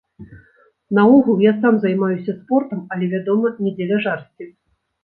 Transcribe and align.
Наогул 0.99 1.43
я 1.45 1.53
сам 1.65 1.77
займаюся 1.85 2.33
спортам, 2.41 2.83
але, 2.97 3.13
вядома, 3.17 3.57
не 3.67 3.71
дзеля 3.79 4.05
жарсці. 4.09 4.55